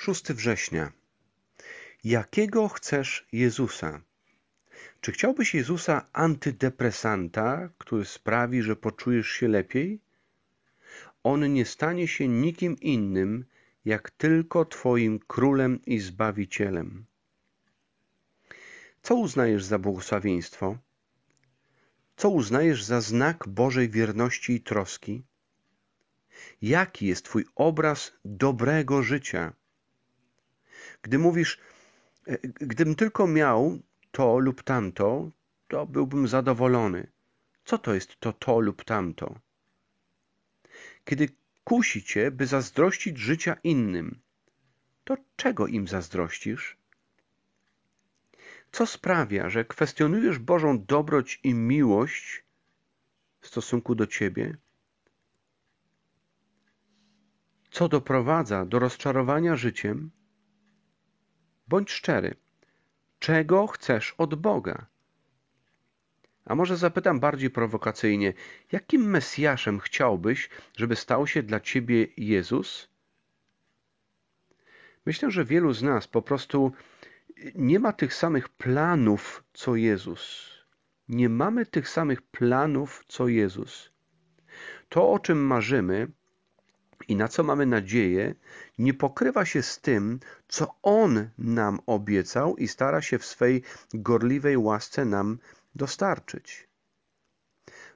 6 0.00 0.32
września. 0.32 0.92
Jakiego 2.04 2.68
chcesz 2.68 3.26
Jezusa? 3.32 4.00
Czy 5.00 5.12
chciałbyś 5.12 5.54
Jezusa 5.54 6.06
antydepresanta, 6.12 7.68
który 7.78 8.04
sprawi, 8.04 8.62
że 8.62 8.76
poczujesz 8.76 9.28
się 9.28 9.48
lepiej? 9.48 10.00
On 11.22 11.52
nie 11.52 11.64
stanie 11.64 12.08
się 12.08 12.28
nikim 12.28 12.76
innym, 12.80 13.44
jak 13.84 14.10
tylko 14.10 14.64
Twoim 14.64 15.18
królem 15.18 15.80
i 15.86 15.98
zbawicielem. 15.98 17.04
Co 19.02 19.14
uznajesz 19.14 19.64
za 19.64 19.78
błogosławieństwo? 19.78 20.78
Co 22.16 22.28
uznajesz 22.28 22.84
za 22.84 23.00
znak 23.00 23.48
Bożej 23.48 23.90
wierności 23.90 24.52
i 24.52 24.60
troski? 24.60 25.22
Jaki 26.62 27.06
jest 27.06 27.24
Twój 27.24 27.44
obraz 27.54 28.12
dobrego 28.24 29.02
życia? 29.02 29.57
Gdy 31.02 31.18
mówisz, 31.18 31.58
e, 32.26 32.38
gdybym 32.42 32.94
tylko 32.94 33.26
miał 33.26 33.78
to 34.10 34.38
lub 34.38 34.62
tamto, 34.62 35.30
to 35.68 35.86
byłbym 35.86 36.28
zadowolony. 36.28 37.06
Co 37.64 37.78
to 37.78 37.94
jest 37.94 38.20
to 38.20 38.32
to 38.32 38.60
lub 38.60 38.84
tamto? 38.84 39.38
Kiedy 41.04 41.28
kusi 41.64 42.02
cię, 42.02 42.30
by 42.30 42.46
zazdrościć 42.46 43.18
życia 43.18 43.56
innym, 43.64 44.20
to 45.04 45.16
czego 45.36 45.66
im 45.66 45.88
zazdrościsz? 45.88 46.76
Co 48.72 48.86
sprawia, 48.86 49.50
że 49.50 49.64
kwestionujesz 49.64 50.38
Bożą 50.38 50.84
dobroć 50.84 51.40
i 51.44 51.54
miłość 51.54 52.44
w 53.40 53.46
stosunku 53.46 53.94
do 53.94 54.06
ciebie? 54.06 54.56
Co 57.70 57.88
doprowadza 57.88 58.66
do 58.66 58.78
rozczarowania 58.78 59.56
życiem? 59.56 60.10
Bądź 61.68 61.90
szczery. 61.90 62.34
Czego 63.18 63.66
chcesz 63.66 64.14
od 64.18 64.34
Boga? 64.34 64.86
A 66.44 66.54
może 66.54 66.76
zapytam 66.76 67.20
bardziej 67.20 67.50
prowokacyjnie, 67.50 68.32
jakim 68.72 69.10
Mesjaszem 69.10 69.80
chciałbyś, 69.80 70.50
żeby 70.76 70.96
stał 70.96 71.26
się 71.26 71.42
dla 71.42 71.60
ciebie 71.60 72.06
Jezus? 72.16 72.88
Myślę, 75.06 75.30
że 75.30 75.44
wielu 75.44 75.72
z 75.72 75.82
nas 75.82 76.06
po 76.06 76.22
prostu 76.22 76.72
nie 77.54 77.78
ma 77.78 77.92
tych 77.92 78.14
samych 78.14 78.48
planów 78.48 79.44
co 79.52 79.76
Jezus. 79.76 80.50
Nie 81.08 81.28
mamy 81.28 81.66
tych 81.66 81.88
samych 81.88 82.22
planów 82.22 83.04
co 83.08 83.28
Jezus. 83.28 83.90
To, 84.88 85.12
o 85.12 85.18
czym 85.18 85.46
marzymy, 85.46 86.08
i 87.08 87.16
na 87.16 87.28
co 87.28 87.42
mamy 87.42 87.66
nadzieję, 87.66 88.34
nie 88.78 88.94
pokrywa 88.94 89.44
się 89.44 89.62
z 89.62 89.80
tym, 89.80 90.20
co 90.48 90.74
On 90.82 91.28
nam 91.38 91.80
obiecał 91.86 92.56
i 92.56 92.68
stara 92.68 93.02
się 93.02 93.18
w 93.18 93.26
swej 93.26 93.62
gorliwej 93.94 94.56
łasce 94.56 95.04
nam 95.04 95.38
dostarczyć. 95.74 96.68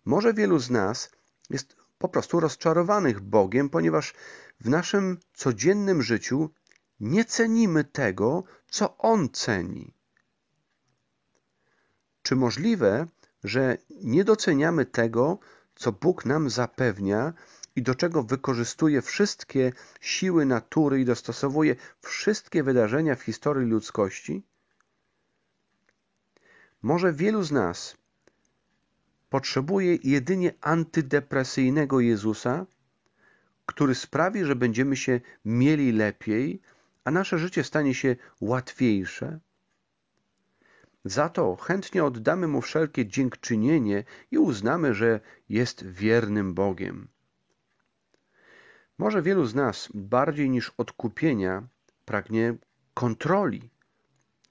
Może 0.04 0.34
wielu 0.34 0.58
z 0.58 0.70
nas 0.70 1.10
jest 1.50 1.76
po 1.98 2.08
prostu 2.08 2.40
rozczarowanych 2.40 3.20
Bogiem, 3.20 3.70
ponieważ 3.70 4.14
w 4.60 4.68
naszym 4.68 5.18
codziennym 5.34 6.02
życiu 6.02 6.50
nie 7.00 7.24
cenimy 7.24 7.84
tego, 7.84 8.44
co 8.68 8.98
On 8.98 9.28
ceni. 9.28 9.94
Czy 12.22 12.36
możliwe, 12.36 13.06
że 13.44 13.76
nie 13.90 14.24
doceniamy 14.24 14.86
tego, 14.86 15.38
co 15.74 15.92
Bóg 15.92 16.24
nam 16.24 16.50
zapewnia 16.50 17.32
i 17.76 17.82
do 17.82 17.94
czego 17.94 18.22
wykorzystuje 18.22 19.02
wszystkie 19.02 19.72
siły 20.00 20.46
natury 20.46 21.00
i 21.00 21.04
dostosowuje 21.04 21.76
wszystkie 22.00 22.62
wydarzenia 22.62 23.16
w 23.16 23.22
historii 23.22 23.70
ludzkości? 23.70 24.42
Może 26.82 27.12
wielu 27.12 27.42
z 27.42 27.52
nas 27.52 27.96
potrzebuje 29.30 29.98
jedynie 30.04 30.54
antydepresyjnego 30.60 32.00
Jezusa, 32.00 32.66
który 33.66 33.94
sprawi, 33.94 34.44
że 34.44 34.56
będziemy 34.56 34.96
się 34.96 35.20
mieli 35.44 35.92
lepiej, 35.92 36.60
a 37.04 37.10
nasze 37.10 37.38
życie 37.38 37.64
stanie 37.64 37.94
się 37.94 38.16
łatwiejsze? 38.40 39.40
Za 41.04 41.28
to 41.28 41.56
chętnie 41.56 42.04
oddamy 42.04 42.48
mu 42.48 42.60
wszelkie 42.60 43.06
dziękczynienie 43.06 44.04
i 44.30 44.38
uznamy, 44.38 44.94
że 44.94 45.20
jest 45.48 45.86
wiernym 45.86 46.54
Bogiem. 46.54 47.08
Może 49.02 49.22
wielu 49.22 49.46
z 49.46 49.54
nas 49.54 49.88
bardziej 49.94 50.50
niż 50.50 50.72
odkupienia 50.78 51.62
pragnie 52.04 52.54
kontroli. 52.94 53.70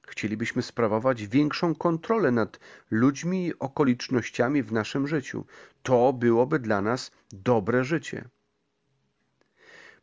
Chcielibyśmy 0.07 0.61
sprawować 0.61 1.27
większą 1.27 1.75
kontrolę 1.75 2.31
nad 2.31 2.59
ludźmi 2.89 3.47
i 3.47 3.59
okolicznościami 3.59 4.63
w 4.63 4.71
naszym 4.71 5.07
życiu. 5.07 5.45
To 5.83 6.13
byłoby 6.13 6.59
dla 6.59 6.81
nas 6.81 7.11
dobre 7.31 7.83
życie. 7.83 8.29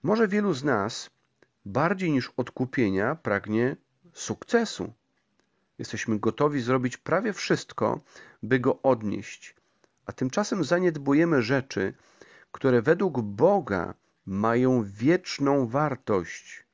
Może 0.02 0.28
wielu 0.28 0.52
z 0.52 0.64
nas 0.64 1.10
bardziej 1.64 2.10
niż 2.10 2.32
odkupienia 2.36 3.14
pragnie 3.14 3.76
sukcesu. 4.12 4.92
Jesteśmy 5.78 6.18
gotowi 6.18 6.60
zrobić 6.60 6.96
prawie 6.96 7.32
wszystko, 7.32 8.00
by 8.42 8.60
go 8.60 8.82
odnieść, 8.82 9.54
a 10.06 10.12
tymczasem 10.12 10.64
zaniedbujemy 10.64 11.42
rzeczy, 11.42 11.94
które 12.52 12.82
według 12.82 13.20
Boga 13.20 13.94
mają 14.28 14.84
wieczną 14.84 15.66
wartość. 15.66 16.66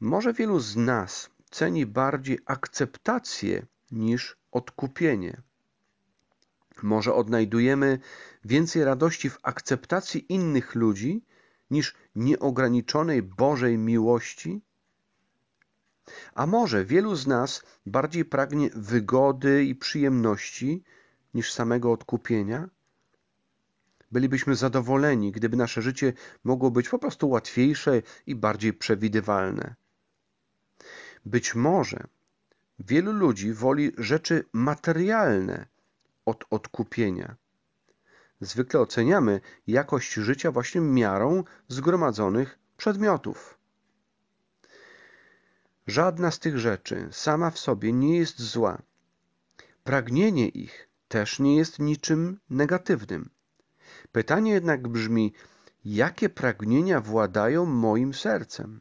Może 0.00 0.32
wielu 0.32 0.60
z 0.60 0.76
nas 0.76 1.30
ceni 1.50 1.86
bardziej 1.86 2.38
akceptację 2.46 3.66
niż 3.90 4.36
odkupienie. 4.52 5.42
Może 6.82 7.14
odnajdujemy 7.14 7.98
więcej 8.44 8.84
radości 8.84 9.30
w 9.30 9.38
akceptacji 9.42 10.32
innych 10.32 10.74
ludzi 10.74 11.24
niż 11.70 11.94
nieograniczonej 12.14 13.22
Bożej 13.22 13.78
miłości? 13.78 14.60
A 16.34 16.46
może 16.46 16.84
wielu 16.84 17.14
z 17.16 17.26
nas 17.26 17.62
bardziej 17.86 18.24
pragnie 18.24 18.70
wygody 18.74 19.64
i 19.64 19.74
przyjemności 19.74 20.84
niż 21.34 21.52
samego 21.52 21.92
odkupienia? 21.92 22.68
Bylibyśmy 24.10 24.54
zadowoleni, 24.54 25.32
gdyby 25.32 25.56
nasze 25.56 25.82
życie 25.82 26.12
mogło 26.44 26.70
być 26.70 26.88
po 26.88 26.98
prostu 26.98 27.28
łatwiejsze 27.28 28.02
i 28.26 28.34
bardziej 28.34 28.72
przewidywalne. 28.72 29.74
Być 31.24 31.54
może 31.54 32.04
wielu 32.78 33.12
ludzi 33.12 33.52
woli 33.52 33.92
rzeczy 33.98 34.44
materialne 34.52 35.66
od 36.26 36.44
odkupienia. 36.50 37.36
Zwykle 38.40 38.80
oceniamy 38.80 39.40
jakość 39.66 40.12
życia 40.12 40.52
właśnie 40.52 40.80
miarą 40.80 41.44
zgromadzonych 41.68 42.58
przedmiotów. 42.76 43.58
Żadna 45.86 46.30
z 46.30 46.38
tych 46.38 46.58
rzeczy 46.58 47.08
sama 47.10 47.50
w 47.50 47.58
sobie 47.58 47.92
nie 47.92 48.18
jest 48.18 48.40
zła. 48.40 48.82
Pragnienie 49.84 50.48
ich 50.48 50.88
też 51.08 51.38
nie 51.38 51.56
jest 51.56 51.78
niczym 51.78 52.40
negatywnym. 52.50 53.30
Pytanie 54.18 54.52
jednak 54.52 54.88
brzmi, 54.88 55.32
jakie 55.84 56.28
pragnienia 56.28 57.00
władają 57.00 57.66
moim 57.66 58.14
sercem? 58.14 58.80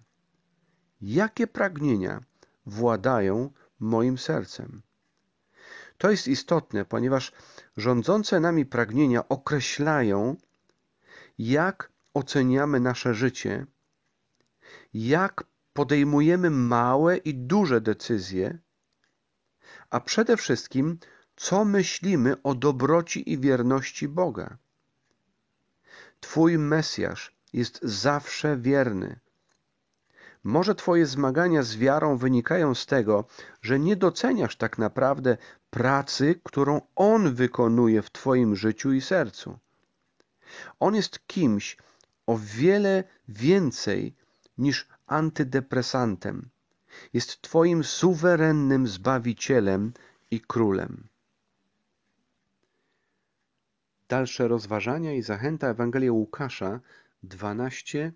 Jakie 1.02 1.48
pragnienia 1.48 2.24
władają 2.66 3.52
moim 3.80 4.18
sercem? 4.18 4.82
To 5.98 6.12
jest 6.12 6.28
istotne, 6.28 6.86
ponieważ 6.86 7.32
rządzące 7.78 8.40
nami 8.40 8.66
pragnienia 8.66 9.30
określają, 9.30 10.36
jak 11.38 11.92
oceniamy 12.14 12.80
nasze 12.80 13.14
życie, 13.14 13.66
jak 14.94 15.44
podejmujemy 15.74 16.50
małe 16.50 17.18
i 17.18 17.34
duże 17.34 17.82
decyzje, 17.82 18.60
a 19.90 20.00
przede 20.00 20.38
wszystkim, 20.38 21.00
co 21.36 21.66
myślimy 21.66 22.42
o 22.44 22.56
dobroci 22.56 23.32
i 23.32 23.38
wierności 23.38 24.08
Boga. 24.08 24.58
Twój 26.20 26.58
Mesjasz 26.58 27.36
jest 27.54 27.80
zawsze 27.84 28.58
wierny. 28.58 29.20
Może 30.44 30.76
Twoje 30.76 31.06
zmagania 31.06 31.64
z 31.64 31.76
wiarą 31.76 32.18
wynikają 32.18 32.76
z 32.76 32.86
tego, 32.86 33.26
że 33.62 33.80
nie 33.80 33.96
doceniasz 33.96 34.56
tak 34.56 34.78
naprawdę 34.78 35.38
pracy, 35.70 36.40
którą 36.44 36.82
On 36.96 37.36
wykonuje 37.36 38.02
w 38.02 38.12
Twoim 38.12 38.56
życiu 38.56 38.94
i 38.94 39.02
sercu. 39.02 39.60
On 40.80 40.96
jest 40.96 41.28
kimś 41.28 41.78
o 42.26 42.38
wiele 42.38 43.04
więcej 43.28 44.16
niż 44.58 44.88
antydepresantem. 45.08 46.50
Jest 47.14 47.42
Twoim 47.42 47.84
suwerennym 47.84 48.88
Zbawicielem 48.88 49.94
i 50.32 50.42
Królem. 50.42 51.08
Dalsze 54.10 54.48
rozważania 54.48 55.14
i 55.14 55.22
zachęta 55.22 55.68
Ewangelia 55.68 56.12
Łukasza 56.12 56.80
12, 57.24 58.14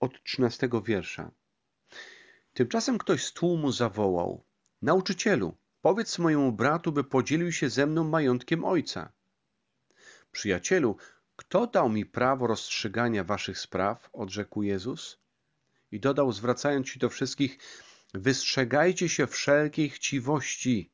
od 0.00 0.22
trzynastego 0.22 0.82
wiersza. 0.82 1.30
Tymczasem 2.54 2.98
ktoś 2.98 3.24
z 3.24 3.32
tłumu 3.32 3.72
zawołał: 3.72 4.44
Nauczycielu, 4.82 5.56
powiedz 5.82 6.18
mojemu 6.18 6.52
bratu, 6.52 6.92
by 6.92 7.04
podzielił 7.04 7.52
się 7.52 7.70
ze 7.70 7.86
mną 7.86 8.04
majątkiem 8.04 8.64
ojca. 8.64 9.12
Przyjacielu, 10.32 10.96
kto 11.36 11.66
dał 11.66 11.88
mi 11.88 12.06
prawo 12.06 12.46
rozstrzygania 12.46 13.24
waszych 13.24 13.58
spraw? 13.58 14.10
odrzekł 14.12 14.62
Jezus. 14.62 15.18
I 15.92 16.00
dodał, 16.00 16.32
zwracając 16.32 16.88
się 16.88 16.98
do 16.98 17.08
wszystkich: 17.08 17.58
Wystrzegajcie 18.14 19.08
się 19.08 19.26
wszelkiej 19.26 19.90
chciwości, 19.90 20.90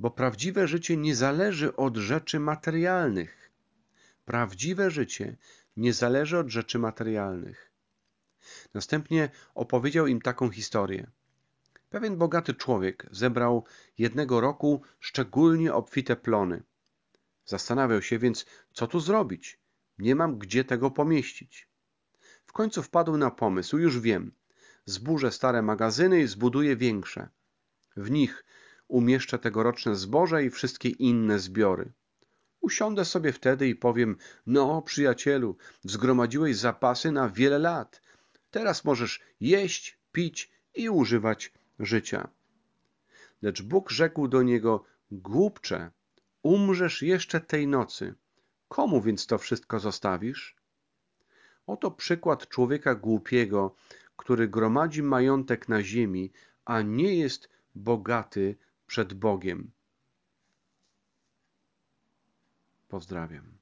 bo 0.00 0.10
prawdziwe 0.10 0.68
życie 0.68 0.96
nie 0.96 1.16
zależy 1.16 1.76
od 1.76 1.96
rzeczy 1.96 2.40
materialnych. 2.40 3.50
Prawdziwe 4.24 4.90
życie 4.90 5.36
nie 5.76 5.92
zależy 5.92 6.38
od 6.38 6.48
rzeczy 6.48 6.78
materialnych. 6.78 7.72
Następnie 8.74 9.30
opowiedział 9.54 10.06
im 10.06 10.20
taką 10.20 10.50
historię. 10.50 11.10
Pewien 11.90 12.16
bogaty 12.16 12.54
człowiek 12.54 13.06
zebrał 13.10 13.64
jednego 13.98 14.40
roku 14.40 14.82
szczególnie 15.00 15.74
obfite 15.74 16.16
plony. 16.16 16.62
Zastanawiał 17.44 18.02
się 18.02 18.18
więc, 18.18 18.46
co 18.72 18.86
tu 18.86 19.00
zrobić. 19.00 19.58
Nie 19.98 20.14
mam 20.14 20.38
gdzie 20.38 20.64
tego 20.64 20.90
pomieścić. 20.90 21.68
W 22.46 22.52
końcu 22.52 22.82
wpadł 22.82 23.16
na 23.16 23.30
pomysł, 23.30 23.78
już 23.78 24.00
wiem. 24.00 24.32
Zburzę 24.84 25.32
stare 25.32 25.62
magazyny 25.62 26.20
i 26.20 26.26
zbuduję 26.26 26.76
większe. 26.76 27.28
W 27.96 28.10
nich 28.10 28.44
umieszczę 28.90 29.38
tegoroczne 29.38 29.96
zboże 29.96 30.44
i 30.44 30.50
wszystkie 30.50 30.88
inne 30.88 31.38
zbiory. 31.38 31.92
Usiądę 32.60 33.04
sobie 33.04 33.32
wtedy 33.32 33.68
i 33.68 33.74
powiem: 33.74 34.16
No, 34.46 34.82
przyjacielu, 34.82 35.56
zgromadziłeś 35.84 36.56
zapasy 36.56 37.12
na 37.12 37.28
wiele 37.28 37.58
lat. 37.58 38.02
Teraz 38.50 38.84
możesz 38.84 39.20
jeść, 39.40 39.98
pić 40.12 40.50
i 40.74 40.90
używać 40.90 41.52
życia. 41.78 42.28
Lecz 43.42 43.62
Bóg 43.62 43.90
rzekł 43.90 44.28
do 44.28 44.42
niego: 44.42 44.84
Głupcze, 45.10 45.90
umrzesz 46.42 47.02
jeszcze 47.02 47.40
tej 47.40 47.66
nocy. 47.66 48.14
Komu 48.68 49.02
więc 49.02 49.26
to 49.26 49.38
wszystko 49.38 49.80
zostawisz? 49.80 50.56
Oto 51.66 51.90
przykład 51.90 52.48
człowieka 52.48 52.94
głupiego, 52.94 53.74
który 54.16 54.48
gromadzi 54.48 55.02
majątek 55.02 55.68
na 55.68 55.82
ziemi, 55.82 56.32
a 56.64 56.82
nie 56.82 57.14
jest 57.14 57.48
bogaty 57.74 58.56
przed 58.90 59.14
Bogiem. 59.14 59.70
Pozdrawiam. 62.88 63.59